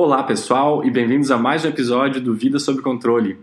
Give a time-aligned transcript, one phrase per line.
[0.00, 3.36] Olá pessoal e bem-vindos a mais um episódio do Vida Sob Controle.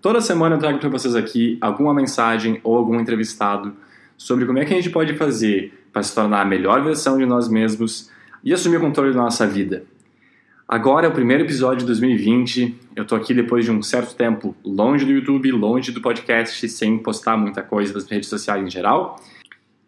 [0.00, 3.74] Toda semana eu trago para vocês aqui alguma mensagem ou algum entrevistado
[4.16, 7.26] sobre como é que a gente pode fazer para se tornar a melhor versão de
[7.26, 8.08] nós mesmos
[8.44, 9.82] e assumir o controle da nossa vida.
[10.68, 12.82] Agora é o primeiro episódio de 2020.
[12.94, 16.98] Eu estou aqui depois de um certo tempo longe do YouTube, longe do podcast, sem
[16.98, 19.20] postar muita coisa das redes sociais em geral.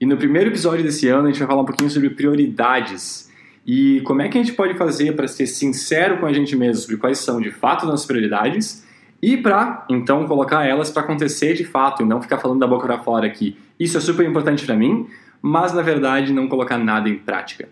[0.01, 3.28] E no primeiro episódio desse ano a gente vai falar um pouquinho sobre prioridades
[3.71, 6.77] e como é que a gente pode fazer para ser sincero com a gente mesmo
[6.77, 8.83] sobre quais são de fato nossas prioridades
[9.21, 12.87] e para então colocar elas para acontecer de fato e não ficar falando da boca
[12.87, 13.59] para fora aqui.
[13.79, 15.07] Isso é super importante para mim,
[15.43, 17.69] mas na verdade não colocar nada em prática.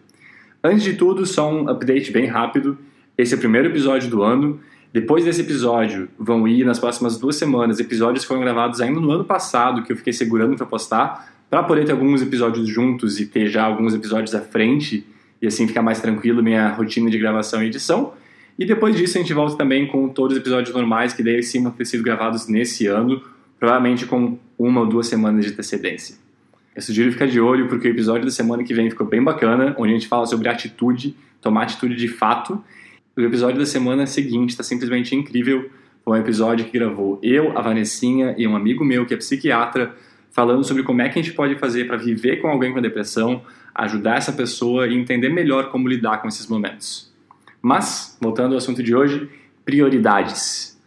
[0.63, 2.77] Antes de tudo, só um update bem rápido.
[3.17, 4.61] Esse é o primeiro episódio do ano.
[4.93, 9.11] Depois desse episódio, vão ir nas próximas duas semanas episódios que foram gravados ainda no
[9.11, 13.25] ano passado, que eu fiquei segurando para postar, para poder ter alguns episódios juntos e
[13.25, 17.63] ter já alguns episódios à frente e assim ficar mais tranquilo minha rotina de gravação
[17.63, 18.13] e edição.
[18.59, 21.63] E depois disso a gente volta também com todos os episódios normais que daí sim
[21.63, 23.23] vão ter sido gravados nesse ano,
[23.59, 26.17] provavelmente com uma ou duas semanas de antecedência.
[26.75, 29.75] Eu sugiro ficar de olho porque o episódio da semana que vem ficou bem bacana,
[29.79, 32.63] onde a gente fala sobre atitude, tomar atitude de fato.
[33.17, 35.71] O episódio da semana seguinte está simplesmente incrível.
[36.05, 39.95] Foi um episódio que gravou eu, a Vanessinha e um amigo meu que é psiquiatra,
[40.37, 43.43] falando sobre como é que a gente pode fazer para viver com alguém com depressão,
[43.75, 47.11] ajudar essa pessoa e entender melhor como lidar com esses momentos.
[47.63, 49.31] Mas, voltando ao assunto de hoje,
[49.65, 50.79] prioridades.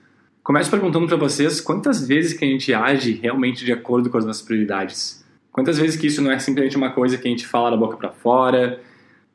[0.44, 4.26] Começo perguntando para vocês quantas vezes que a gente age realmente de acordo com as
[4.26, 5.26] nossas prioridades.
[5.52, 7.98] Quantas vezes que isso não é simplesmente uma coisa que a gente fala da boca
[7.98, 8.80] para fora.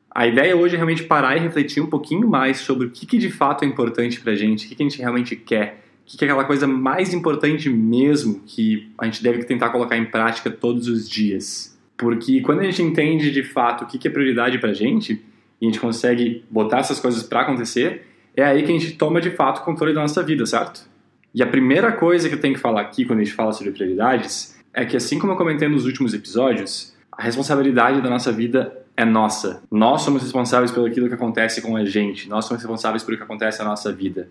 [0.09, 3.17] A ideia hoje é realmente parar e refletir um pouquinho mais sobre o que, que
[3.17, 6.23] de fato é importante para a gente, o que, que a gente realmente quer, que,
[6.23, 10.87] é aquela coisa mais importante mesmo que a gente deve tentar colocar em prática todos
[10.87, 11.77] os dias.
[11.97, 15.23] Porque quando a gente entende de fato o que é prioridade para a gente,
[15.61, 19.21] e a gente consegue botar essas coisas para acontecer, é aí que a gente toma
[19.21, 20.87] de fato o controle da nossa vida, certo?
[21.33, 23.71] E a primeira coisa que eu tenho que falar aqui quando a gente fala sobre
[23.71, 28.75] prioridades é que, assim como eu comentei nos últimos episódios, a responsabilidade da nossa vida
[28.95, 29.63] é nossa.
[29.71, 33.23] Nós somos responsáveis pelo aquilo que acontece com a gente, nós somos responsáveis pelo que
[33.23, 34.29] acontece na nossa vida.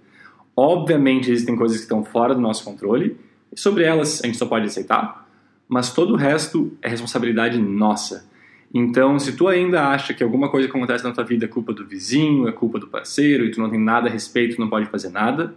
[0.57, 3.17] Obviamente, existem coisas que estão fora do nosso controle,
[3.53, 5.29] e sobre elas a gente só pode aceitar,
[5.69, 8.29] mas todo o resto é responsabilidade nossa.
[8.73, 11.73] Então, se tu ainda acha que alguma coisa que acontece na tua vida é culpa
[11.73, 14.87] do vizinho, é culpa do parceiro, e tu não tem nada a respeito, não pode
[14.87, 15.55] fazer nada,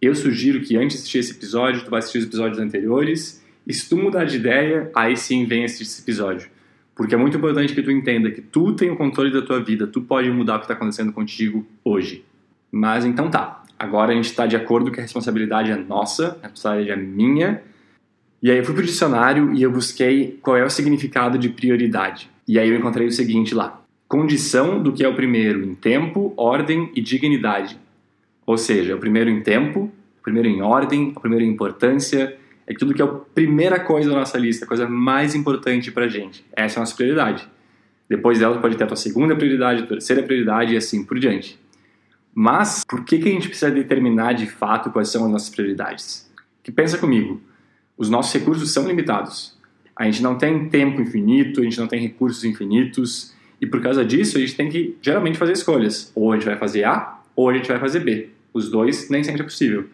[0.00, 3.72] eu sugiro que antes de assistir esse episódio, tu vai assistir os episódios anteriores, e
[3.72, 6.48] se tu mudar de ideia, aí sim vem assistir esse episódio.
[6.96, 9.86] Porque é muito importante que tu entenda que tu tem o controle da tua vida,
[9.86, 12.24] tu pode mudar o que está acontecendo contigo hoje.
[12.72, 16.46] Mas então tá, agora a gente está de acordo que a responsabilidade é nossa, a
[16.46, 17.62] responsabilidade é minha,
[18.42, 22.30] e aí eu fui pro dicionário e eu busquei qual é o significado de prioridade.
[22.46, 26.32] E aí eu encontrei o seguinte lá: condição do que é o primeiro em tempo,
[26.36, 27.78] ordem e dignidade.
[28.46, 29.90] Ou seja, o primeiro em tempo,
[30.20, 34.10] o primeiro em ordem, o primeiro em importância, é tudo que é a primeira coisa
[34.10, 36.44] da nossa lista, a coisa mais importante pra gente.
[36.54, 37.48] Essa é a nossa prioridade.
[38.08, 41.58] Depois dela pode ter a tua segunda prioridade, a terceira prioridade e assim por diante.
[42.40, 46.30] Mas por que, que a gente precisa determinar de fato quais são as nossas prioridades?
[46.62, 47.42] Que pensa comigo,
[47.96, 49.58] os nossos recursos são limitados.
[49.96, 54.04] A gente não tem tempo infinito, a gente não tem recursos infinitos, e por causa
[54.04, 56.12] disso a gente tem que geralmente fazer escolhas.
[56.14, 58.28] Ou a gente vai fazer A, ou a gente vai fazer B.
[58.54, 59.86] Os dois nem sempre é possível.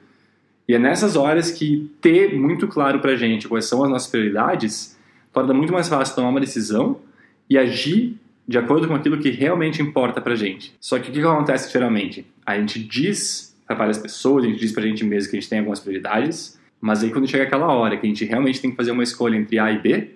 [0.68, 4.98] E é nessas horas que ter muito claro pra gente quais são as nossas prioridades
[5.32, 7.00] torna muito mais fácil tomar uma decisão
[7.48, 10.74] e agir de acordo com aquilo que realmente importa pra gente.
[10.80, 12.26] Só que o que acontece geralmente?
[12.44, 15.48] A gente diz para várias pessoas, a gente diz pra gente mesmo que a gente
[15.48, 18.76] tem algumas prioridades, mas aí quando chega aquela hora que a gente realmente tem que
[18.76, 20.10] fazer uma escolha entre A e B,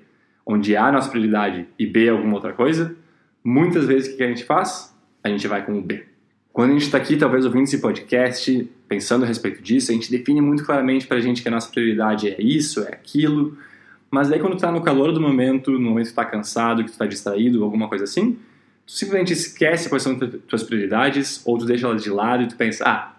[0.45, 2.95] onde A é a nossa prioridade e B é alguma outra coisa,
[3.43, 4.95] muitas vezes o que a gente faz?
[5.25, 6.05] A gente vai com o B.
[6.53, 10.11] Quando a gente está aqui, talvez ouvindo esse podcast, pensando a respeito disso, a gente
[10.11, 13.57] define muito claramente para a gente que a nossa prioridade é isso, é aquilo,
[14.11, 16.83] mas aí quando tu está no calor do momento, no momento que tu está cansado,
[16.83, 18.39] que tu está distraído, alguma coisa assim,
[18.87, 22.49] tu simplesmente esquece quais são as tuas prioridades, ou tu deixa elas de lado e
[22.49, 23.15] tu pensa, ah,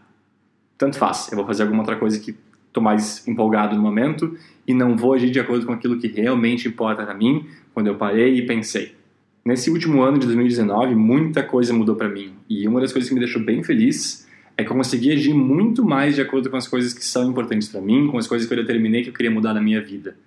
[0.78, 2.36] tanto faz, eu vou fazer alguma outra coisa que
[2.68, 4.38] estou mais empolgado no momento
[4.68, 7.96] e não vou agir de acordo com aquilo que realmente importa para mim quando eu
[7.96, 8.96] parei e pensei.
[9.44, 13.16] Nesse último ano de 2019, muita coisa mudou para mim e uma das coisas que
[13.16, 16.68] me deixou bem feliz é que eu consegui agir muito mais de acordo com as
[16.68, 19.32] coisas que são importantes para mim, com as coisas que eu determinei que eu queria
[19.32, 20.18] mudar na minha vida.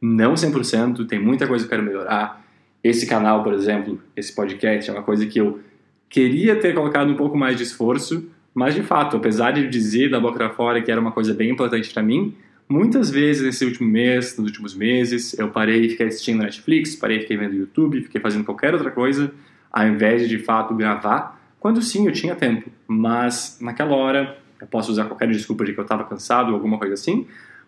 [0.00, 2.44] Não 100%, tem muita coisa que eu quero melhorar.
[2.82, 5.60] Esse canal, por exemplo, esse podcast é uma coisa que eu
[6.08, 10.20] queria ter colocado um pouco mais de esforço, mas de fato, apesar de dizer da
[10.20, 12.34] boca para fora que era uma coisa bem importante para mim,
[12.68, 17.18] muitas vezes nesse último mês, nos últimos meses, eu parei e fiquei assistindo Netflix, parei
[17.18, 19.32] e fiquei vendo YouTube, fiquei fazendo qualquer outra coisa,
[19.72, 24.68] ao invés de de fato gravar quando sim eu tinha tempo, mas naquela hora eu
[24.68, 27.26] posso usar qualquer desculpa de que eu estava cansado ou alguma coisa assim,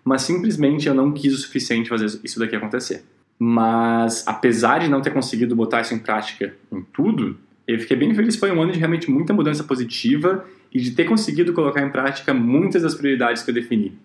[0.08, 3.05] mas simplesmente eu não quis o suficiente fazer isso daqui acontecer.
[3.38, 8.14] Mas apesar de não ter conseguido botar isso em prática em tudo, eu fiquei bem
[8.14, 8.34] feliz.
[8.34, 12.32] Foi um ano de realmente muita mudança positiva e de ter conseguido colocar em prática
[12.32, 13.99] muitas das prioridades que eu defini.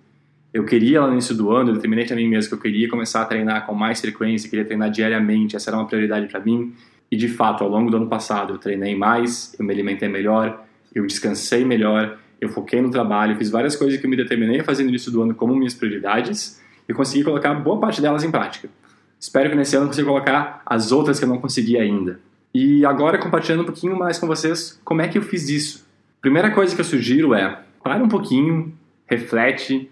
[0.54, 3.22] Eu queria lá no início do ano, eu determinei mim mesmo que eu queria começar
[3.22, 6.74] a treinar com mais frequência, queria treinar diariamente, essa era uma prioridade para mim.
[7.10, 10.66] E de fato, ao longo do ano passado, eu treinei mais, eu me alimentei melhor,
[10.94, 14.63] eu descansei melhor, eu foquei no trabalho, fiz várias coisas que eu me determinei a
[14.63, 18.31] fazer no início do ano como minhas prioridades e consegui colocar boa parte delas em
[18.31, 18.69] prática.
[19.19, 22.19] Espero que nesse ano consiga colocar as outras que eu não consegui ainda.
[22.54, 25.88] E agora, compartilhando um pouquinho mais com vocês como é que eu fiz isso.
[26.22, 28.74] Primeira coisa que eu sugiro é, para um pouquinho,
[29.07, 29.89] reflete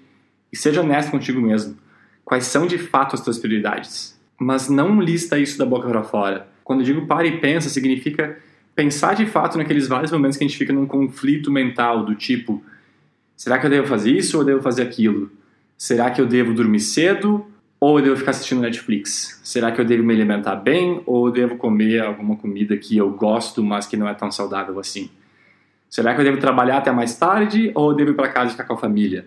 [0.51, 1.77] e seja honesto contigo mesmo.
[2.23, 4.19] Quais são de fato as tuas prioridades?
[4.39, 6.47] Mas não lista isso da boca para fora.
[6.63, 8.37] Quando eu digo para e pensa, significa
[8.75, 12.63] pensar de fato naqueles vários momentos que a gente fica num conflito mental do tipo:
[13.35, 15.31] será que eu devo fazer isso ou devo fazer aquilo?
[15.77, 17.45] Será que eu devo dormir cedo
[17.79, 19.39] ou eu devo ficar assistindo Netflix?
[19.43, 23.09] Será que eu devo me alimentar bem ou eu devo comer alguma comida que eu
[23.11, 25.09] gosto, mas que não é tão saudável assim?
[25.89, 28.51] Será que eu devo trabalhar até mais tarde ou eu devo ir para casa e
[28.51, 29.25] ficar com a família?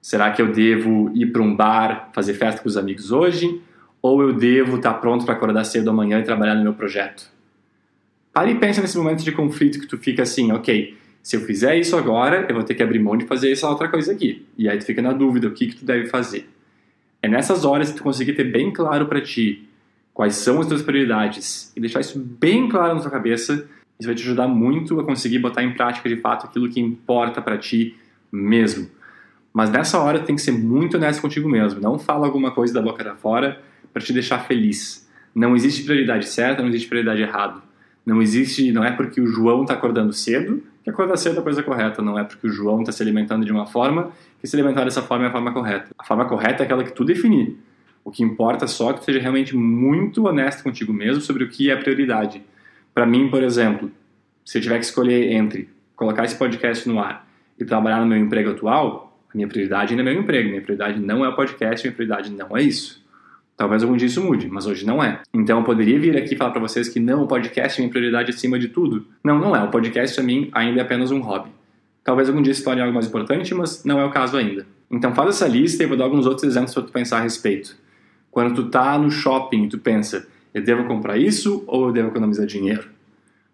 [0.00, 3.60] Será que eu devo ir para um bar, fazer festa com os amigos hoje?
[4.00, 7.35] Ou eu devo estar pronto para acordar cedo amanhã e trabalhar no meu projeto?
[8.36, 11.78] Pare e pensa nesse momento de conflito que tu fica assim, ok, se eu fizer
[11.78, 14.44] isso agora, eu vou ter que abrir mão de fazer essa outra coisa aqui.
[14.58, 16.46] E aí tu fica na dúvida, o que, que tu deve fazer.
[17.22, 19.66] É nessas horas que tu conseguir ter bem claro para ti
[20.12, 23.66] quais são as tuas prioridades e deixar isso bem claro na tua cabeça,
[23.98, 27.40] isso vai te ajudar muito a conseguir botar em prática de fato aquilo que importa
[27.40, 27.96] para ti
[28.30, 28.86] mesmo.
[29.50, 31.80] Mas nessa hora tem que ser muito honesto contigo mesmo.
[31.80, 33.62] Não fala alguma coisa da boca da fora
[33.94, 35.08] para te deixar feliz.
[35.34, 37.65] Não existe prioridade certa, não existe prioridade errada.
[38.06, 41.42] Não existe, não é porque o João está acordando cedo que acordar cedo é a
[41.42, 42.00] coisa correta.
[42.00, 45.02] Não é porque o João está se alimentando de uma forma que se alimentar dessa
[45.02, 45.88] forma é a forma correta.
[45.98, 47.56] A forma correta é aquela que tu definir.
[48.04, 51.48] O que importa é só que tu seja realmente muito honesto contigo mesmo sobre o
[51.48, 52.40] que é prioridade.
[52.94, 53.90] Para mim, por exemplo,
[54.44, 58.18] se eu tiver que escolher entre colocar esse podcast no ar e trabalhar no meu
[58.18, 61.96] emprego atual, minha prioridade ainda é meu emprego, minha prioridade não é o podcast, minha
[61.96, 63.04] prioridade não é isso.
[63.56, 65.22] Talvez algum dia isso mude, mas hoje não é.
[65.32, 68.30] Então eu poderia vir aqui falar para vocês que não, o podcast é minha prioridade
[68.30, 69.06] acima de tudo.
[69.24, 69.62] Não, não é.
[69.62, 71.50] O podcast para mim ainda é apenas um hobby.
[72.04, 74.66] Talvez algum dia se torne algo mais importante, mas não é o caso ainda.
[74.90, 77.76] Então faz essa lista e vou dar alguns outros exemplos para tu pensar a respeito.
[78.30, 82.44] Quando tu tá no shopping tu pensa, eu devo comprar isso ou eu devo economizar
[82.44, 82.88] dinheiro?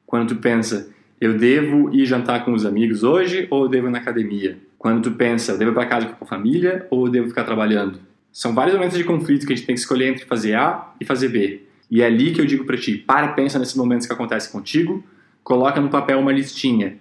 [0.05, 0.91] Quando tu pensa,
[1.21, 4.59] eu devo ir jantar com os amigos hoje ou eu devo ir na academia?
[4.77, 8.01] Quando tu pensa, devo ir para casa com a família ou devo ficar trabalhando?
[8.33, 11.05] São vários momentos de conflito que a gente tem que escolher entre fazer A e
[11.05, 11.63] fazer B.
[11.91, 15.05] E é ali que eu digo para ti, para pensa nesses momentos que acontecem contigo,
[15.45, 16.97] coloca no papel uma listinha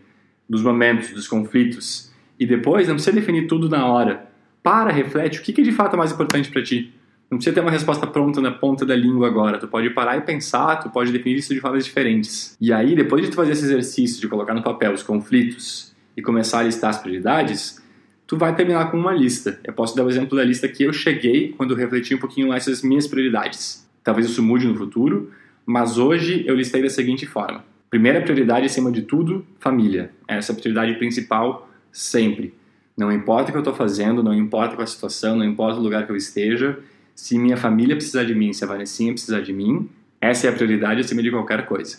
[0.50, 4.30] dos momentos, dos conflitos, e depois não precisa definir tudo na hora.
[4.62, 6.94] Para, reflete, o que, que de fato é mais importante para ti?
[7.30, 9.58] Não precisa ter uma resposta pronta na ponta da língua agora.
[9.58, 12.58] Tu pode parar e pensar, tu pode definir isso de formas diferentes.
[12.60, 16.22] E aí, depois de tu fazer esse exercício de colocar no papel os conflitos, e
[16.22, 17.82] começar a listar as prioridades,
[18.32, 19.60] tu vai terminar com uma lista.
[19.62, 22.64] Eu posso dar o exemplo da lista que eu cheguei quando refleti um pouquinho mais
[22.64, 23.86] sobre as minhas prioridades.
[24.02, 25.30] Talvez isso mude no futuro,
[25.66, 30.14] mas hoje eu listei da seguinte forma: primeira prioridade acima de tudo, família.
[30.26, 32.54] Essa é a prioridade principal sempre.
[32.96, 35.84] Não importa o que eu estou fazendo, não importa qual a situação, não importa o
[35.84, 36.80] lugar que eu esteja,
[37.14, 39.90] se minha família precisar de mim, se a Vanessinha precisar de mim,
[40.22, 41.98] essa é a prioridade acima de qualquer coisa.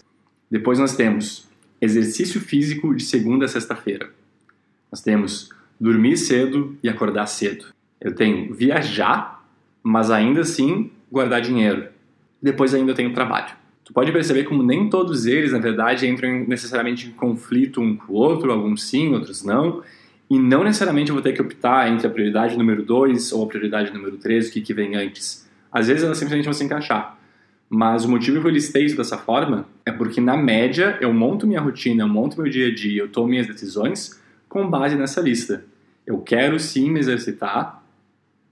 [0.51, 1.47] Depois nós temos
[1.79, 4.09] exercício físico de segunda a sexta-feira.
[4.91, 5.51] Nós temos
[5.83, 7.67] dormir cedo e acordar cedo.
[8.01, 9.45] Eu tenho viajar,
[9.83, 11.89] mas ainda assim guardar dinheiro.
[12.41, 13.53] Depois ainda tenho trabalho.
[13.85, 18.13] Tu pode perceber como nem todos eles, na verdade, entram necessariamente em conflito um com
[18.13, 19.83] o outro, alguns sim, outros não,
[20.31, 23.49] e não necessariamente eu vou ter que optar entre a prioridade número 2 ou a
[23.49, 25.49] prioridade número 3, o que, que vem antes.
[25.71, 27.19] Às vezes elas simplesmente vão se encaixar.
[27.69, 31.45] Mas o motivo que eu listei isso dessa forma é porque, na média, eu monto
[31.45, 35.21] minha rotina, eu monto meu dia a dia, eu tomo minhas decisões com base nessa
[35.21, 35.65] lista.
[36.07, 37.83] Eu quero sim me exercitar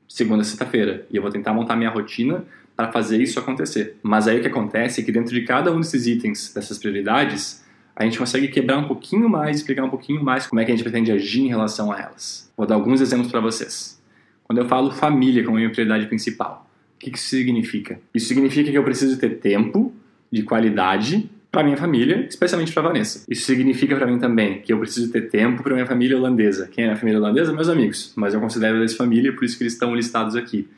[0.09, 2.45] segunda sexta-feira e eu vou tentar montar minha rotina
[2.77, 3.97] para fazer isso acontecer.
[4.03, 7.65] Mas aí o que acontece é que dentro de cada um desses itens, dessas prioridades,
[7.95, 10.75] a gente consegue quebrar um pouquinho mais, explicar um pouquinho mais como é que a
[10.75, 12.51] gente pretende agir em relação a elas.
[12.57, 14.01] Vou dar alguns exemplos para vocês.
[14.45, 16.67] Quando eu falo família como minha prioridade principal,
[16.97, 18.01] o que isso significa?
[18.15, 19.93] Isso significa que eu preciso ter tempo
[20.31, 23.25] de qualidade para minha família, especialmente para Vanessa.
[23.29, 26.69] Isso significa para mim também que eu preciso ter tempo para minha família holandesa.
[26.69, 27.53] Quem é a família holandesa?
[27.53, 30.69] Meus amigos, mas eu considero eles família, por isso que eles estão listados aqui.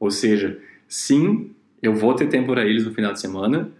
[0.00, 0.58] Ou seja,
[0.88, 1.50] sim,
[1.82, 3.70] eu vou ter tempo para eles no final de semana,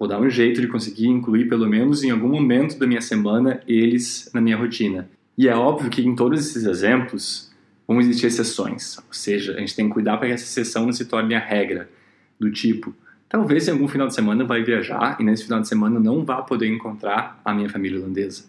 [0.00, 3.60] Vou dar um jeito de conseguir incluir pelo menos em algum momento da minha semana
[3.68, 5.10] eles na minha rotina.
[5.36, 7.52] E é óbvio que em todos esses exemplos
[7.86, 10.92] vão existir exceções, ou seja, a gente tem que cuidar para que essa exceção não
[10.92, 11.90] se torne a regra,
[12.38, 12.94] do tipo,
[13.30, 16.42] talvez em algum final de semana vai viajar e nesse final de semana não vá
[16.42, 18.44] poder encontrar a minha família holandesa.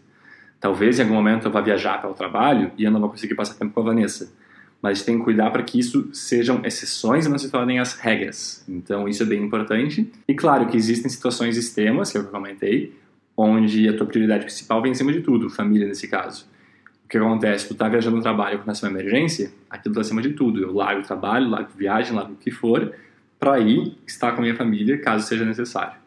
[0.60, 3.36] Talvez em algum momento eu vá viajar para o trabalho e eu não vou conseguir
[3.36, 4.30] passar tempo com a Vanessa
[4.82, 8.66] mas tem que cuidar para que isso sejam exceções e não se tornem as regras.
[8.68, 10.12] Então, isso é bem importante.
[10.28, 12.98] E claro que existem situações extremas, que é eu comentei,
[13.38, 16.50] onde a tua prioridade principal vem em cima de tudo, família nesse caso.
[17.06, 17.68] O que acontece?
[17.68, 20.64] Tu tá viajando no trabalho com uma emergência, aquilo tá acima de tudo.
[20.64, 22.92] Eu largo o trabalho, largo viagem, largo o que for,
[23.42, 26.00] para ir estar com a minha família, caso seja necessário.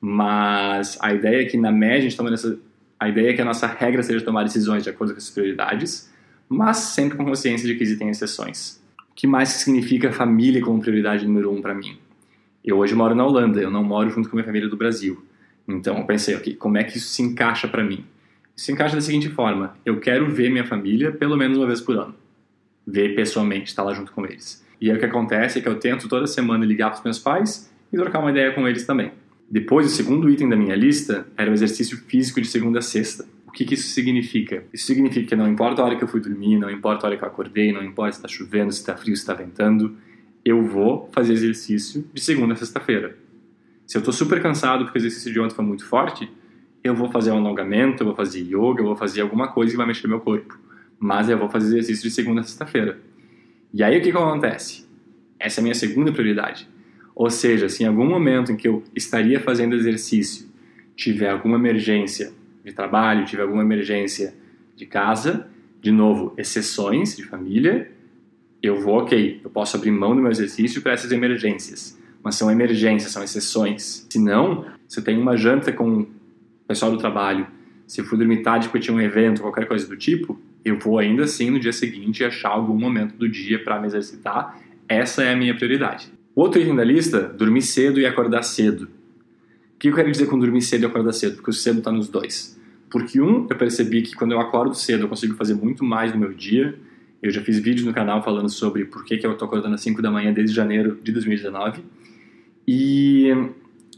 [0.00, 2.56] Mas a ideia é que, na média, a gente toma essa...
[2.98, 6.08] A ideia é que a nossa regra seja tomar decisões de acordo com essas prioridades,
[6.48, 8.80] mas sempre com consciência de que existem exceções.
[9.10, 11.98] O que mais significa família como prioridade número um para mim?
[12.64, 15.26] Eu hoje moro na Holanda, eu não moro junto com minha família do Brasil.
[15.66, 18.04] Então eu pensei, ok, como é que isso se encaixa para mim?
[18.54, 21.80] Isso se encaixa da seguinte forma: eu quero ver minha família pelo menos uma vez
[21.80, 22.14] por ano,
[22.86, 24.64] ver pessoalmente, estar lá junto com eles.
[24.80, 27.18] E aí o que acontece é que eu tento toda semana ligar para os meus
[27.18, 29.12] pais e trocar uma ideia com eles também.
[29.48, 33.24] Depois, o segundo item da minha lista era o exercício físico de segunda a sexta
[33.56, 34.64] que, que isso significa?
[34.70, 37.16] Isso significa que não importa a hora que eu fui dormir, não importa a hora
[37.16, 39.96] que eu acordei, não importa se está chovendo, se está frio, se está ventando,
[40.44, 43.16] eu vou fazer exercício de segunda a sexta-feira.
[43.86, 46.30] Se eu estou super cansado porque o exercício de ontem foi muito forte,
[46.84, 49.78] eu vou fazer um alongamento, eu vou fazer yoga, eu vou fazer alguma coisa que
[49.78, 50.58] vai mexer meu corpo.
[50.98, 53.00] Mas eu vou fazer exercício de segunda a sexta-feira.
[53.76, 54.86] E aí o que, que acontece?
[55.38, 56.66] Essa é a minha segunda prioridade.
[57.14, 60.46] Ou seja, se em algum momento em que eu estaria fazendo exercício
[60.96, 62.32] tiver alguma emergência
[62.64, 64.32] de trabalho, tive alguma emergência
[64.74, 65.46] de casa,
[65.78, 67.92] de novo, exceções de família,
[68.62, 72.00] eu vou, ok, eu posso abrir mão do meu exercício para essas emergências.
[72.22, 74.06] Mas são emergências, são exceções.
[74.08, 76.08] Se não, se eu tenho uma janta com o
[76.66, 77.46] pessoal do trabalho,
[77.86, 80.98] se eu fui dormir tarde porque tinha um evento, qualquer coisa do tipo, eu vou
[80.98, 84.60] ainda assim no dia seguinte achar algum momento do dia para me exercitar.
[84.88, 86.10] Essa é a minha prioridade.
[86.34, 88.88] Outro item da lista, dormir cedo e acordar cedo.
[89.76, 91.36] O que eu quero dizer com dormir cedo e acordar cedo?
[91.36, 92.60] Porque o cedo está nos dois.
[92.90, 96.18] Porque, um, eu percebi que quando eu acordo cedo eu consigo fazer muito mais no
[96.18, 96.76] meu dia.
[97.22, 99.80] Eu já fiz vídeo no canal falando sobre por que, que eu estou acordando às
[99.82, 101.80] 5 da manhã desde janeiro de 2019.
[102.66, 103.28] E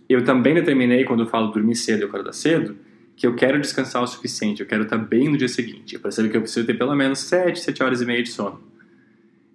[0.07, 2.77] eu também determinei, quando eu falo dormir cedo e acordar cedo,
[3.19, 5.95] que eu quero descansar o suficiente, eu quero estar bem no dia seguinte.
[5.95, 8.63] Eu percebo que eu preciso ter pelo menos 7, 7 horas e meia de sono.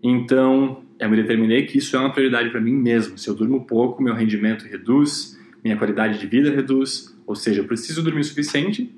[0.04, 3.18] Então, eu me determinei que isso é uma prioridade para mim mesmo.
[3.18, 7.66] Se eu durmo pouco, meu rendimento reduz, minha qualidade de vida reduz, ou seja, eu
[7.66, 8.94] preciso dormir o suficiente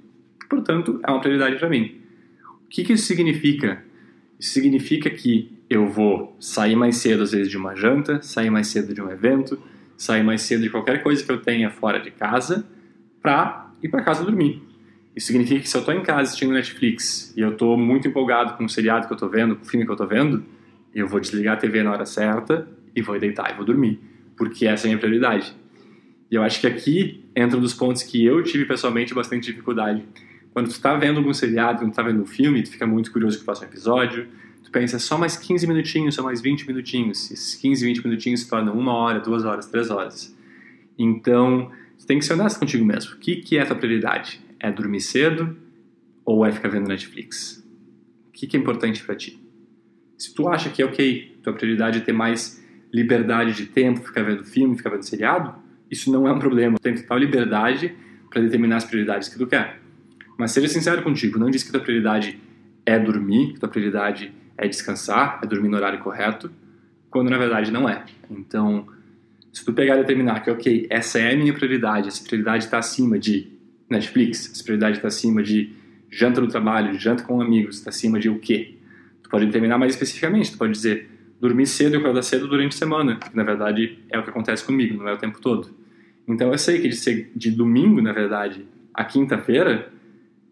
[0.49, 1.95] portanto, é uma prioridade para mim.
[2.65, 3.83] O que, que isso significa?
[4.39, 8.67] Isso significa que eu vou sair mais cedo, às vezes, de uma janta, sair mais
[8.67, 9.61] cedo de um evento,
[9.97, 12.65] sair mais cedo de qualquer coisa que eu tenha fora de casa,
[13.21, 14.61] para ir para casa dormir.
[15.15, 18.57] Isso significa que se eu estou em casa assistindo Netflix e eu estou muito empolgado
[18.57, 20.43] com o seriado que eu estou vendo, com o filme que eu estou vendo,
[20.93, 23.99] eu vou desligar a TV na hora certa e vou deitar e vou dormir,
[24.37, 25.55] porque essa é a minha prioridade.
[26.29, 30.03] E eu acho que aqui entra um dos pontos que eu tive pessoalmente bastante dificuldade
[30.55, 33.11] quando tu tá vendo algum seriado, quando tu tá vendo um filme, tu fica muito
[33.11, 34.25] curioso com o próximo episódio,
[34.63, 37.29] tu pensa só mais 15 minutinhos, só mais 20 minutinhos.
[37.29, 40.33] Esses 15, 20 minutinhos se tornam uma hora, duas horas, três horas.
[40.97, 43.15] Então, tu tem que ser honesto contigo mesmo.
[43.15, 44.41] O que, que é a tua prioridade?
[44.59, 45.57] É dormir cedo
[46.23, 47.63] ou é ficar vendo Netflix?
[48.29, 49.39] O que, que é importante para ti?
[50.17, 54.23] Se tu acha que é ok, tua prioridade é ter mais liberdade de tempo, ficar
[54.23, 55.53] vendo filme, ficar vendo seriado,
[55.91, 56.77] isso não é um problema.
[56.77, 57.93] Tu tem total liberdade
[58.29, 59.79] para determinar as prioridades que tu quer.
[60.37, 62.39] Mas seja sincero contigo, não diz que tua prioridade
[62.85, 66.51] é dormir, que tua prioridade é descansar, é dormir no horário correto,
[67.09, 68.05] quando na verdade não é.
[68.29, 68.87] Então,
[69.55, 72.77] se tu pegar e determinar que, ok, essa é a minha prioridade, essa prioridade está
[72.77, 73.47] acima de
[73.89, 75.71] Netflix, essa prioridade está acima de
[76.11, 78.75] janta no trabalho, janta com amigos, está acima de o quê?
[79.23, 81.09] Tu pode determinar mais especificamente, tu pode dizer
[81.39, 84.61] dormir cedo e acordar cedo durante a semana, que na verdade é o que acontece
[84.61, 85.69] comigo, não é o tempo todo.
[86.27, 89.89] Então eu sei que de, de domingo, na verdade, a quinta-feira,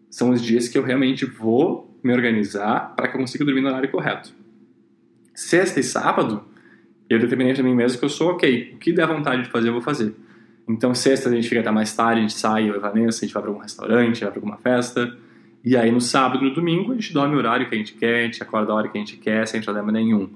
[0.08, 3.68] são os dias que eu realmente vou me organizar para que eu consiga dormir no
[3.68, 4.32] horário correto.
[5.34, 6.53] Sexta e sábado,
[7.14, 9.68] eu determinei para mim mesmo que eu sou ok, o que der vontade de fazer,
[9.68, 10.14] eu vou fazer.
[10.68, 13.26] Então, sexta a gente fica até mais tarde, a gente sai, eu e Vanessa, a
[13.26, 15.16] gente vai para algum restaurante, vai para alguma festa.
[15.62, 17.94] E aí, no sábado e no domingo, a gente dorme o horário que a gente
[17.94, 20.30] quer, a gente acorda a hora que a gente quer, sem problema nenhum.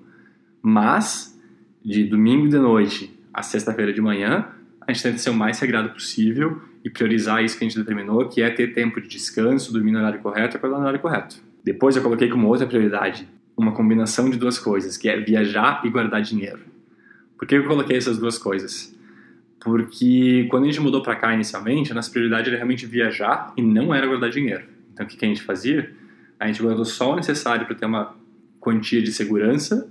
[0.62, 1.38] Mas,
[1.84, 4.48] de domingo de noite a sexta-feira de manhã,
[4.86, 8.28] a gente tenta ser o mais regrado possível e priorizar isso que a gente determinou,
[8.28, 11.36] que é ter tempo de descanso, dormir no horário correto e acordar no horário correto.
[11.62, 13.28] Depois eu coloquei como outra prioridade
[13.58, 16.60] uma combinação de duas coisas, que é viajar e guardar dinheiro.
[17.36, 18.96] Por que eu coloquei essas duas coisas?
[19.60, 23.62] Porque quando a gente mudou para cá inicialmente, a nossa prioridade era realmente viajar e
[23.62, 24.64] não era guardar dinheiro.
[24.92, 25.92] Então o que a gente fazia?
[26.38, 28.14] A gente guardou só o necessário para ter uma
[28.60, 29.90] quantia de segurança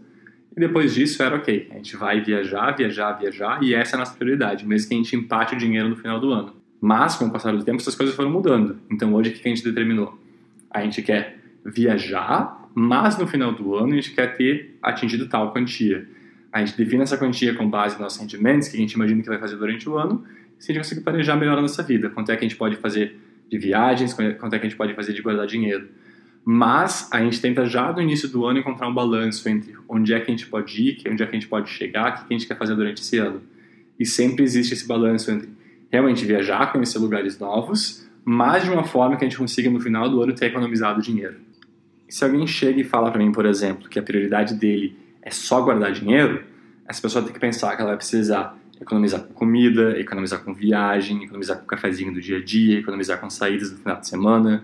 [0.56, 4.00] e depois disso era ok, a gente vai viajar, viajar, viajar e essa é a
[4.00, 6.56] nossa prioridade, mesmo que a gente empate o dinheiro no final do ano.
[6.80, 8.80] Mas com o passar do tempo essas coisas foram mudando.
[8.90, 10.18] Então hoje o que a gente determinou?
[10.72, 15.52] A gente quer viajar, mas no final do ano a gente quer ter atingido tal
[15.52, 16.08] quantia.
[16.54, 19.28] A gente define essa quantia com base nos nossos rendimentos, que a gente imagina que
[19.28, 20.24] vai fazer durante o ano,
[20.60, 22.12] se a gente conseguir planejar melhor a nossa vida.
[22.12, 23.20] Quanto é que a gente pode fazer
[23.50, 25.88] de viagens, quanto é que a gente pode fazer de guardar dinheiro.
[26.46, 30.20] Mas a gente tenta já no início do ano encontrar um balanço entre onde é
[30.20, 32.38] que a gente pode ir, onde é que a gente pode chegar, o que a
[32.38, 33.42] gente quer fazer durante esse ano.
[34.00, 35.50] E sempre existe esse balanço entre
[35.92, 40.08] realmente viajar, conhecer lugares novos, mas de uma forma que a gente consiga no final
[40.08, 41.47] do ano ter economizado dinheiro.
[42.10, 45.62] Se alguém chega e fala para mim, por exemplo, que a prioridade dele é só
[45.62, 46.44] guardar dinheiro,
[46.88, 51.24] essa pessoa tem que pensar que ela vai precisar economizar com comida, economizar com viagem,
[51.24, 54.64] economizar com cafezinho do dia a dia, economizar com saídas no final de semana.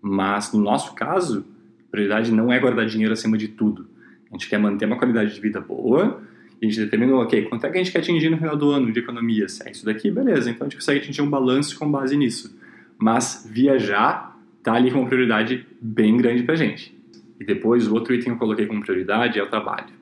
[0.00, 1.44] Mas no nosso caso,
[1.88, 3.86] a prioridade não é guardar dinheiro acima de tudo.
[4.30, 6.22] A gente quer manter uma qualidade de vida boa
[6.60, 8.70] e a gente determinou, ok, quanto é que a gente quer atingir no final do
[8.70, 9.60] ano de economias?
[9.60, 10.50] É isso daqui, beleza.
[10.50, 12.56] Então a gente consegue atingir um balanço com base nisso.
[12.98, 14.33] Mas viajar
[14.64, 16.96] tá ali como prioridade bem grande pra gente.
[17.38, 19.92] E depois, o outro item que eu coloquei como prioridade é o trabalho.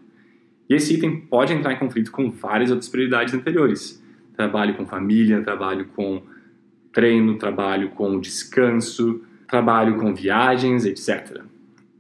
[0.71, 4.03] E esse item pode entrar em conflito com várias outras prioridades anteriores.
[4.37, 6.23] Trabalho com família, trabalho com
[6.93, 11.43] treino, trabalho com descanso, trabalho com viagens, etc.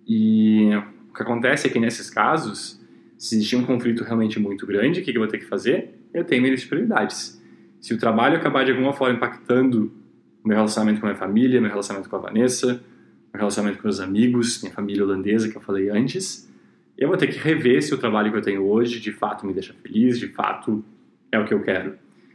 [0.06, 0.70] E
[1.10, 2.80] o que acontece é que nesses casos,
[3.18, 5.98] se existir um conflito realmente muito grande, o que eu vou ter que fazer?
[6.14, 7.42] Eu tenho minhas prioridades.
[7.80, 9.92] Se o trabalho acabar de alguma forma impactando
[10.44, 12.66] meu relacionamento com a minha família, meu relacionamento com a Vanessa,
[13.32, 16.50] meu relacionamento com meus amigos, minha família holandesa que eu falei antes,
[16.96, 19.52] eu vou ter que rever se o trabalho que eu tenho hoje de fato me
[19.52, 20.84] deixa feliz, de fato
[21.30, 21.94] é o que eu quero.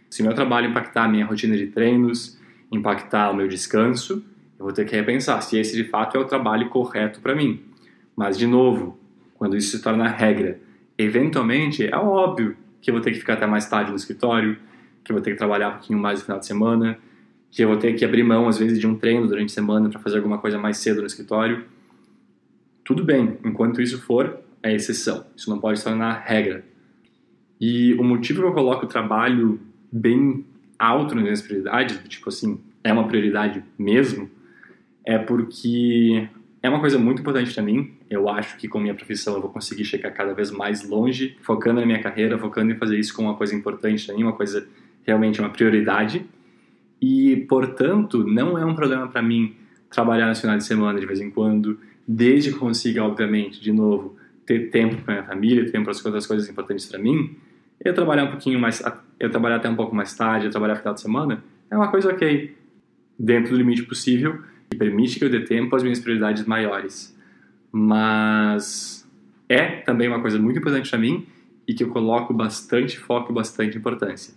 [0.09, 2.39] Se meu trabalho impactar a minha rotina de treinos,
[2.71, 4.23] impactar o meu descanso,
[4.57, 7.61] eu vou ter que repensar se esse de fato é o trabalho correto para mim.
[8.15, 8.97] Mas, de novo,
[9.35, 10.59] quando isso se torna regra,
[10.97, 14.57] eventualmente é óbvio que eu vou ter que ficar até mais tarde no escritório,
[15.03, 16.97] que eu vou ter que trabalhar um pouquinho mais no final de semana,
[17.51, 19.89] que eu vou ter que abrir mão, às vezes, de um treino durante a semana
[19.89, 21.65] para fazer alguma coisa mais cedo no escritório.
[22.83, 26.63] Tudo bem, enquanto isso for é exceção, isso não pode se tornar regra.
[27.59, 29.59] E o motivo que eu coloco o trabalho
[29.91, 30.45] bem
[30.77, 34.29] alto nas minhas prioridades, tipo assim, é uma prioridade mesmo,
[35.03, 36.29] é porque
[36.61, 37.93] é uma coisa muito importante para mim.
[38.09, 41.79] Eu acho que com minha profissão eu vou conseguir chegar cada vez mais longe, focando
[41.79, 44.67] na minha carreira, focando em fazer isso como uma coisa importante para mim, uma coisa
[45.05, 46.25] realmente uma prioridade.
[47.01, 49.55] E, portanto, não é um problema para mim
[49.89, 54.17] trabalhar no final de semana de vez em quando, desde que consiga, obviamente, de novo,
[54.45, 57.35] ter tempo para minha família, tempo para as outras coisas importantes para mim.
[57.83, 58.81] Eu trabalhar um pouquinho mais,
[59.19, 62.09] eu trabalhar até um pouco mais tarde, eu trabalhar final de semana, é uma coisa
[62.09, 62.55] ok,
[63.19, 67.15] dentro do limite possível, e permite que eu dê tempo às minhas prioridades maiores.
[67.71, 69.07] Mas
[69.47, 71.25] é também uma coisa muito importante para mim
[71.67, 74.33] e que eu coloco bastante foco e bastante importância.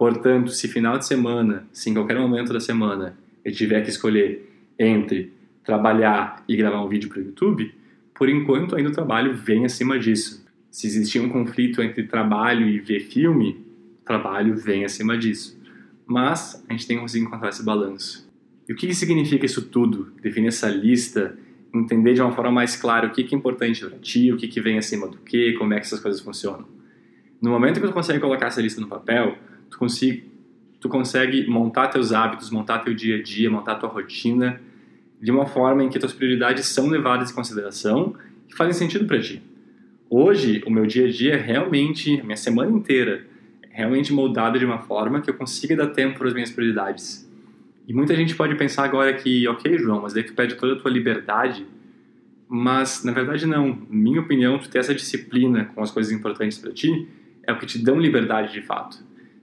[0.00, 4.50] Portanto, se final de semana, se em qualquer momento da semana eu tiver que escolher
[4.78, 5.30] entre
[5.62, 7.74] trabalhar e gravar um vídeo para o YouTube,
[8.14, 10.42] por enquanto ainda o trabalho vem acima disso.
[10.70, 13.62] Se existir um conflito entre trabalho e ver filme,
[14.02, 15.60] trabalho vem acima disso.
[16.06, 18.26] Mas a gente tem que conseguir encontrar esse balanço.
[18.66, 20.14] E o que significa isso tudo?
[20.22, 21.36] Definir essa lista,
[21.74, 24.78] entender de uma forma mais clara o que é importante para ti, o que vem
[24.78, 26.66] acima do que, como é que essas coisas funcionam.
[27.38, 29.36] No momento que tu consegue colocar essa lista no papel,
[29.70, 30.22] tu, consiga,
[30.80, 34.60] tu consegue montar teus hábitos, montar teu dia a dia, montar tua rotina
[35.20, 38.14] de uma forma em que tuas prioridades são levadas em consideração
[38.48, 39.42] e fazem sentido para ti.
[40.08, 43.24] Hoje, o meu dia a dia é realmente, a minha semana inteira,
[43.62, 47.30] é realmente moldada de uma forma que eu consiga dar tempo para as minhas prioridades.
[47.86, 50.76] E muita gente pode pensar agora que, ok, João, mas daí tu pede toda a
[50.76, 51.66] tua liberdade.
[52.48, 53.78] Mas, na verdade, não.
[53.88, 57.08] Minha opinião, tu ter essa disciplina com as coisas importantes para ti
[57.44, 58.98] é o que te dão liberdade de fato.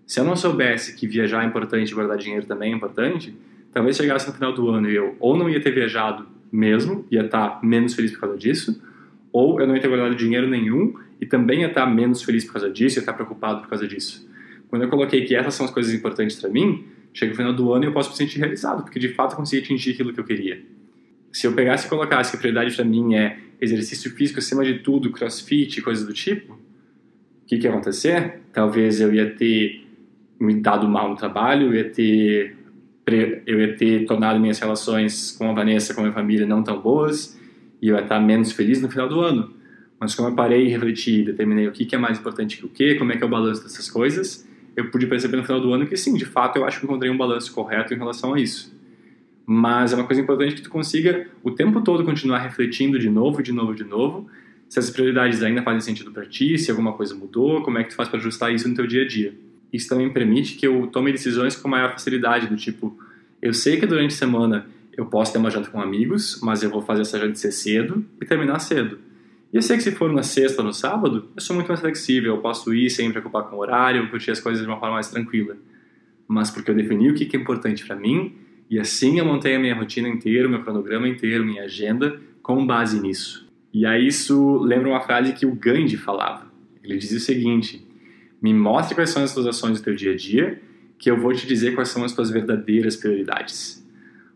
[0.08, 3.36] Se eu não soubesse que viajar é importante e guardar dinheiro também é importante,
[3.74, 7.26] talvez chegasse no final do ano e eu ou não ia ter viajado mesmo, ia
[7.26, 8.82] estar menos feliz por causa disso,
[9.34, 12.54] ou eu não ia ter guardado dinheiro nenhum e também ia estar menos feliz por
[12.54, 14.26] causa disso, ia estar preocupado por causa disso.
[14.70, 17.74] Quando eu coloquei que essas são as coisas importantes para mim, chega no final do
[17.74, 20.22] ano e eu posso me sentir realizado, porque de fato eu consegui atingir aquilo que
[20.22, 20.62] eu queria.
[21.34, 24.80] Se eu pegasse e colocasse que a prioridade para mim é exercício físico acima de
[24.80, 28.40] tudo, crossfit, coisas do tipo, o que, que ia acontecer?
[28.54, 29.87] Talvez eu ia ter
[30.40, 32.58] me dado mal no trabalho, eu ia ter
[33.46, 36.82] eu ia ter tornado minhas relações com a Vanessa, com a minha família não tão
[36.82, 37.40] boas
[37.82, 39.54] e eu ia estar menos feliz no final do ano.
[40.00, 42.96] Mas como eu parei e refleti, determinei o que é mais importante que o que,
[42.96, 45.88] como é que é o balanço dessas coisas, eu pude perceber no final do ano
[45.88, 48.76] que sim, de fato, eu acho que encontrei um balanço correto em relação a isso.
[49.46, 53.42] Mas é uma coisa importante que tu consiga o tempo todo continuar refletindo de novo,
[53.42, 54.30] de novo, de novo,
[54.70, 57.92] se as prioridades ainda fazem sentido para ti, se alguma coisa mudou, como é que
[57.92, 59.34] tu faz para ajustar isso no teu dia a dia.
[59.72, 62.98] Isso também permite que eu tome decisões com maior facilidade, do tipo,
[63.42, 66.70] eu sei que durante a semana eu posso ter uma janta com amigos, mas eu
[66.70, 69.00] vou fazer essa janta ser cedo e terminar cedo.
[69.54, 71.80] E eu sei que se for na sexta ou no sábado, eu sou muito mais
[71.80, 74.80] flexível, eu posso ir sem me preocupar com o horário, curtir as coisas de uma
[74.80, 75.56] forma mais tranquila.
[76.28, 78.36] Mas porque eu defini o que é importante para mim,
[78.70, 83.00] e assim eu montei a minha rotina inteira, meu cronograma inteiro, minha agenda, com base
[83.00, 83.48] nisso.
[83.74, 86.48] E aí isso lembra uma frase que o Gandhi falava.
[86.84, 87.87] Ele dizia o seguinte:
[88.42, 90.62] me mostre quais são as suas ações do teu dia a dia,
[90.98, 93.86] que eu vou te dizer quais são as tuas verdadeiras prioridades.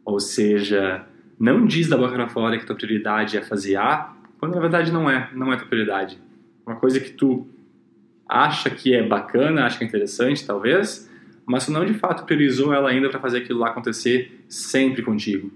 [0.04, 1.06] Ou seja,
[1.40, 4.92] não diz da boca para fora que tua prioridade é fazer A, quando na verdade
[4.92, 6.20] não é, não é tua prioridade.
[6.66, 7.48] Uma coisa que tu
[8.28, 11.10] acha que é bacana, acha que é interessante, talvez,
[11.46, 15.52] mas tu não de fato priorizou ela ainda para fazer aquilo lá acontecer sempre contigo.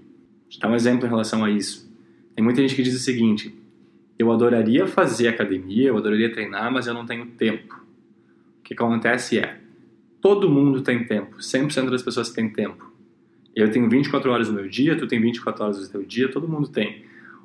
[0.50, 1.90] Vou dar um exemplo em relação a isso.
[2.34, 3.54] Tem muita gente que diz o seguinte:
[4.18, 7.85] eu adoraria fazer academia, eu adoraria treinar, mas eu não tenho tempo.
[8.66, 9.60] Que acontece é,
[10.20, 12.92] todo mundo tem tempo, 100% das pessoas têm tempo.
[13.54, 16.48] Eu tenho 24 horas no meu dia, tu tem 24 horas no teu dia, todo
[16.48, 17.04] mundo tem.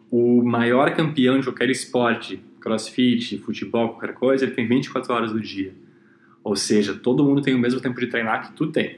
[0.10, 5.40] O maior campeão de qualquer esporte, crossfit, futebol, qualquer coisa, ele tem 24 horas do
[5.40, 5.72] dia.
[6.44, 8.96] Ou seja, todo mundo tem o mesmo tempo de treinar que tu tem.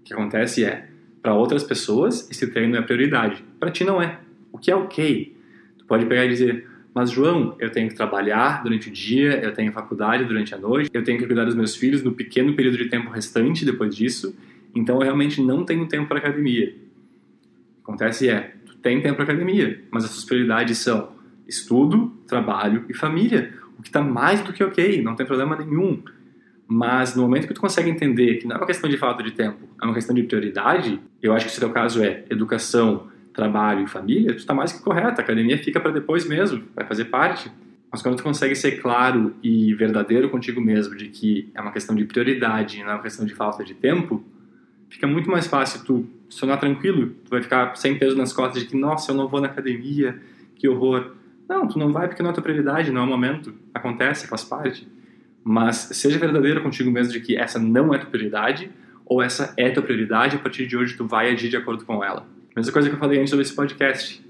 [0.00, 0.88] O que acontece é,
[1.20, 3.44] para outras pessoas, esse treino é prioridade.
[3.58, 4.20] Para ti não é.
[4.52, 5.36] O que é ok.
[5.76, 6.68] Tu pode pegar e dizer,
[6.98, 10.90] mas João, eu tenho que trabalhar durante o dia, eu tenho faculdade durante a noite,
[10.92, 14.36] eu tenho que cuidar dos meus filhos no pequeno período de tempo restante depois disso,
[14.74, 16.64] então eu realmente não tenho tempo para academia.
[16.66, 21.12] O que acontece é, tu tem tempo para academia, mas as suas prioridades são
[21.46, 26.02] estudo, trabalho e família, o que está mais do que ok, não tem problema nenhum.
[26.66, 29.30] Mas no momento que tu consegue entender que não é uma questão de falta de
[29.30, 33.06] tempo, é uma questão de prioridade, eu acho que se o teu caso é educação,
[33.38, 35.20] trabalho e família, tu está mais que correto.
[35.20, 37.50] A academia fica para depois mesmo, vai fazer parte.
[37.90, 41.94] Mas quando tu consegue ser claro e verdadeiro contigo mesmo de que é uma questão
[41.94, 44.22] de prioridade, não é uma questão de falta de tempo,
[44.90, 47.14] fica muito mais fácil tu sonar tranquilo.
[47.24, 50.20] Tu vai ficar sem peso nas costas de que, nossa, eu não vou na academia,
[50.56, 51.12] que horror.
[51.48, 53.54] Não, tu não vai porque não é tua prioridade, não é o momento.
[53.72, 54.86] Acontece, faz parte.
[55.44, 58.68] Mas seja verdadeiro contigo mesmo de que essa não é tua prioridade
[59.06, 61.84] ou essa é tua prioridade e a partir de hoje tu vai agir de acordo
[61.86, 62.26] com ela.
[62.58, 64.20] Mesma coisa que eu falei antes sobre esse podcast.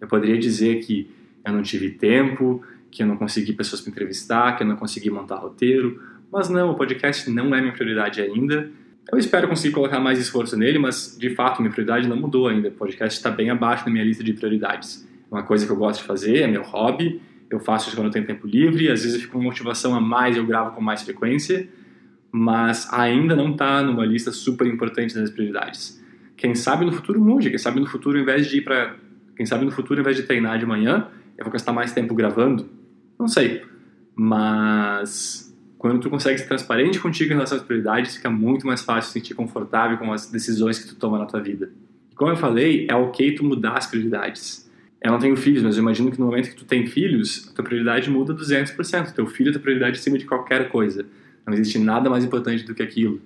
[0.00, 1.10] Eu poderia dizer que
[1.44, 5.10] eu não tive tempo, que eu não consegui pessoas para entrevistar, que eu não consegui
[5.10, 6.00] montar roteiro,
[6.32, 8.70] mas não, o podcast não é minha prioridade ainda.
[9.12, 12.68] Eu espero conseguir colocar mais esforço nele, mas de fato minha prioridade não mudou ainda.
[12.68, 15.06] O podcast está bem abaixo da minha lista de prioridades.
[15.30, 17.20] Uma coisa que eu gosto de fazer, é meu hobby,
[17.50, 20.00] eu faço isso quando eu tenho tempo livre, às vezes eu fico com motivação a
[20.00, 21.68] mais e eu gravo com mais frequência,
[22.32, 26.02] mas ainda não está numa lista super importante das prioridades.
[26.36, 28.96] Quem sabe no futuro mude, quem sabe no futuro, ao invés de ir para.
[29.36, 32.14] Quem sabe no futuro, ao invés de treinar de manhã, eu vou gastar mais tempo
[32.14, 32.68] gravando?
[33.18, 33.62] Não sei.
[34.14, 39.08] Mas quando tu consegue ser transparente contigo em relação às prioridades, fica muito mais fácil
[39.08, 41.70] se sentir confortável com as decisões que tu toma na tua vida.
[42.10, 44.70] E como eu falei, é ok tu mudar as prioridades.
[45.02, 47.56] Eu não tenho filhos, mas eu imagino que no momento que tu tem filhos, a
[47.56, 49.12] tua prioridade muda 200%.
[49.12, 51.04] Teu filho é tua prioridade acima de qualquer coisa.
[51.46, 53.20] Não existe nada mais importante do que aquilo.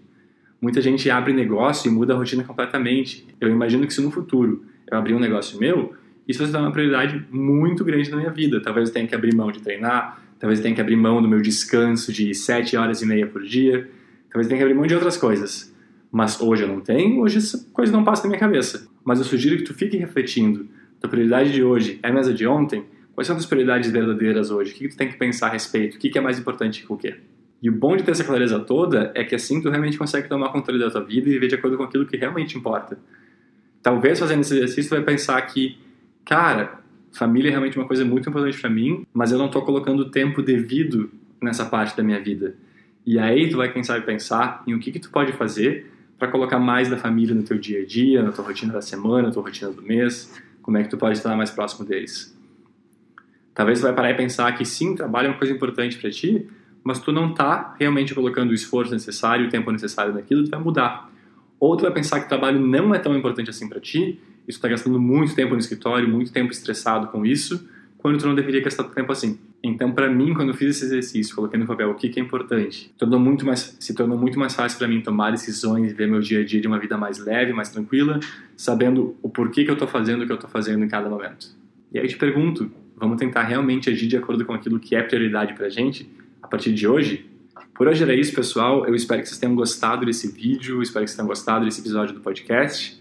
[0.61, 3.27] Muita gente abre negócio e muda a rotina completamente.
[3.40, 5.94] Eu imagino que se no futuro eu abrir um negócio meu,
[6.27, 8.61] isso vai ser uma prioridade muito grande na minha vida.
[8.61, 11.29] Talvez eu tenha que abrir mão de treinar, talvez eu tenha que abrir mão do
[11.29, 13.88] meu descanso de 7 horas e meia por dia,
[14.31, 15.75] talvez eu tenha que abrir mão de outras coisas.
[16.11, 18.88] Mas hoje eu não tenho, hoje essa coisa não passa na minha cabeça.
[19.05, 20.68] Mas eu sugiro que tu fique refletindo.
[21.01, 22.85] Tua prioridade de hoje é a mesma de ontem?
[23.14, 24.73] Quais são as prioridades verdadeiras hoje?
[24.73, 25.97] O que tu tem que pensar a respeito?
[25.97, 27.16] O que é mais importante que o quê?
[27.62, 30.51] E o bom de ter essa clareza toda é que assim tu realmente consegue tomar
[30.51, 32.99] controle da tua vida e viver de acordo com aquilo que realmente importa.
[33.83, 35.77] Talvez fazendo esse exercício tu vai pensar que,
[36.25, 36.81] cara,
[37.12, 40.11] família é realmente uma coisa muito importante para mim, mas eu não estou colocando o
[40.11, 42.55] tempo devido nessa parte da minha vida.
[43.05, 46.29] E aí tu vai, quem sabe, pensar em o que, que tu pode fazer para
[46.29, 49.31] colocar mais da família no teu dia a dia, na tua rotina da semana, na
[49.33, 52.37] tua rotina do mês, como é que tu pode estar mais próximo deles.
[53.55, 56.47] Talvez tu vai parar e pensar que sim, trabalho é uma coisa importante para ti,
[56.88, 60.59] mas tu não está realmente colocando o esforço necessário, o tempo necessário naquilo, tu vai
[60.59, 61.12] mudar.
[61.61, 64.46] Ou tu vai pensar que o trabalho não é tão importante assim para ti, e
[64.46, 68.35] tu está gastando muito tempo no escritório, muito tempo estressado com isso, quando tu não
[68.35, 69.38] deveria gastar tempo assim.
[69.62, 72.90] Então, para mim, quando eu fiz esse exercício, coloquei no papel o que, é importante,
[72.96, 76.40] tornou muito mais, se tornou muito mais fácil para mim tomar decisões ver meu dia
[76.40, 78.18] a dia de uma vida mais leve, mais tranquila,
[78.57, 81.48] sabendo o porquê que eu estou fazendo o que eu estou fazendo em cada momento.
[81.92, 85.03] E aí eu te pergunto, vamos tentar realmente agir de acordo com aquilo que é
[85.03, 86.09] prioridade para gente?
[86.49, 87.27] A partir de hoje,
[87.75, 88.85] Por hoje era isso, pessoal.
[88.87, 92.15] Eu espero que vocês tenham gostado desse vídeo, espero que vocês tenham gostado desse episódio
[92.15, 93.01] do podcast.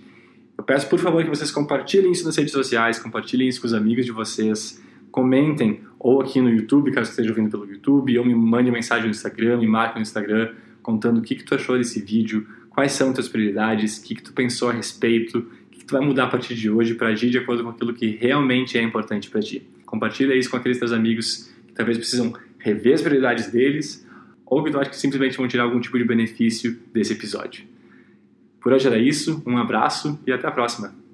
[0.55, 3.73] Eu peço, por favor, que vocês compartilhem isso nas redes sociais, compartilhem isso com os
[3.73, 8.35] amigos de vocês, comentem ou aqui no YouTube, caso esteja ouvindo pelo YouTube, ou me
[8.35, 11.99] mande mensagem no Instagram, me marque no Instagram, contando o que, que tu achou desse
[11.99, 15.85] vídeo, quais são tuas prioridades, o que, que tu pensou a respeito, o que, que
[15.85, 18.77] tu vai mudar a partir de hoje para agir de acordo com aquilo que realmente
[18.77, 19.67] é importante para ti.
[19.85, 22.33] Compartilha isso com aqueles teus amigos que talvez precisam
[22.67, 24.05] rever as prioridades deles
[24.45, 27.65] ou que tu acha que simplesmente vão tirar algum tipo de benefício desse episódio.
[28.61, 31.06] Por hoje era isso, um abraço e até a próxima!